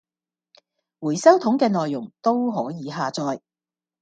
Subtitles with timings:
[0.99, 3.39] 回收桶既內容都可以下載